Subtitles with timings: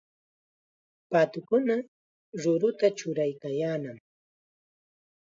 [1.09, 1.75] Paatukuna
[2.41, 3.97] ruruta churaykaayannam.